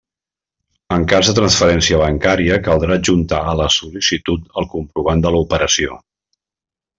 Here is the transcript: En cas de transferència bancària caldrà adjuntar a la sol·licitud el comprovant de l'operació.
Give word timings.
En 0.95 1.03
cas 1.11 1.27
de 1.29 1.33
transferència 1.39 1.99
bancària 2.03 2.57
caldrà 2.69 2.95
adjuntar 3.01 3.43
a 3.51 3.53
la 3.61 3.69
sol·licitud 3.77 4.49
el 4.63 4.69
comprovant 4.73 5.23
de 5.27 5.35
l'operació. 5.37 6.01